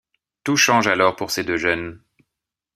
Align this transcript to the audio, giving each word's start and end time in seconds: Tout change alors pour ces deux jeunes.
Tout 0.43 0.57
change 0.57 0.87
alors 0.87 1.15
pour 1.15 1.29
ces 1.29 1.43
deux 1.43 1.57
jeunes. 1.57 2.01